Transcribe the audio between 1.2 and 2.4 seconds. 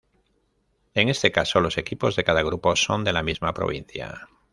caso los equipos de